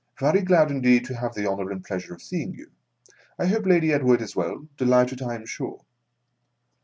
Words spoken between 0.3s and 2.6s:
glad indeed to have the honour mid pleasure of seing